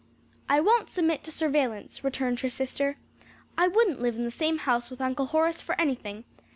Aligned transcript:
"I 0.49 0.59
won't 0.61 0.89
submit 0.89 1.23
to 1.25 1.31
surveillance," 1.31 2.03
returned 2.03 2.39
her 2.39 2.49
sister. 2.49 2.97
"I 3.55 3.67
wouldn't 3.67 4.01
live 4.01 4.15
in 4.15 4.23
the 4.23 4.31
same 4.31 4.57
house 4.57 4.89
with 4.89 4.99
Uncle 4.99 5.27
Horace 5.27 5.61
for 5.61 5.79
anything. 5.79 6.23